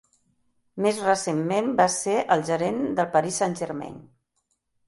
Més 0.85 1.01
recentment 1.07 1.69
va 1.81 1.87
ser 1.97 2.17
el 2.37 2.47
gerent 2.49 2.81
de 3.01 3.07
Paris 3.17 3.39
Saint-Germain. 3.43 4.05